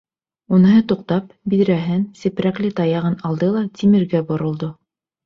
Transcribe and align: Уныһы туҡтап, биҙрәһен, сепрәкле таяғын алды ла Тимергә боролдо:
Уныһы 0.55 0.77
туҡтап, 0.91 1.27
биҙрәһен, 1.53 2.01
сепрәкле 2.21 2.71
таяғын 2.79 3.19
алды 3.31 3.51
ла 3.59 3.63
Тимергә 3.81 4.23
боролдо: 4.33 4.71